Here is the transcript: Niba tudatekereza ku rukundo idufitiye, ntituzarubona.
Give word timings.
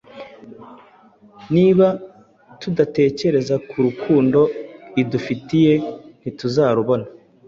Niba 1.55 1.87
tudatekereza 2.61 3.55
ku 3.69 3.75
rukundo 3.85 4.39
idufitiye, 5.01 5.73
ntituzarubona. 6.19 7.05